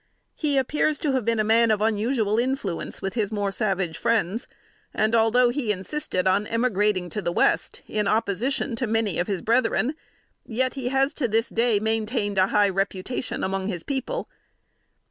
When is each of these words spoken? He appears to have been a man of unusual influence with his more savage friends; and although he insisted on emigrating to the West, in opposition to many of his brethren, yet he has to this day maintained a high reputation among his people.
He 0.33 0.57
appears 0.57 0.97
to 0.97 1.11
have 1.11 1.25
been 1.25 1.39
a 1.39 1.43
man 1.43 1.69
of 1.69 1.79
unusual 1.79 2.39
influence 2.39 3.03
with 3.03 3.13
his 3.13 3.31
more 3.31 3.51
savage 3.51 3.99
friends; 3.99 4.47
and 4.95 5.13
although 5.13 5.49
he 5.49 5.71
insisted 5.71 6.25
on 6.25 6.47
emigrating 6.47 7.07
to 7.11 7.21
the 7.21 7.31
West, 7.31 7.83
in 7.87 8.07
opposition 8.07 8.75
to 8.77 8.87
many 8.87 9.19
of 9.19 9.27
his 9.27 9.43
brethren, 9.43 9.93
yet 10.43 10.73
he 10.73 10.87
has 10.89 11.13
to 11.13 11.27
this 11.27 11.49
day 11.49 11.79
maintained 11.79 12.39
a 12.39 12.47
high 12.47 12.69
reputation 12.69 13.43
among 13.43 13.67
his 13.67 13.83
people. 13.83 14.27